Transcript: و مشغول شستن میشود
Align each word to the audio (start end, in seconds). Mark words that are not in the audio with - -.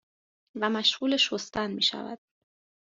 و 0.61 0.69
مشغول 0.69 1.17
شستن 1.17 1.71
میشود 1.71 2.19